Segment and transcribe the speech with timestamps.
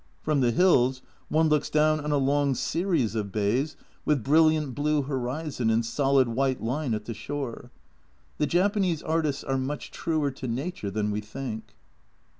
[0.23, 5.03] From the hills one looks down on a long series of bays with brilliant blue
[5.03, 7.69] horizon and solid white line at the shore
[8.39, 11.75] the Japanese artists are much truer to nature than we think.